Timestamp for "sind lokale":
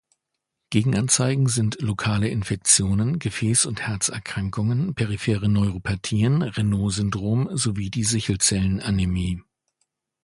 1.45-2.27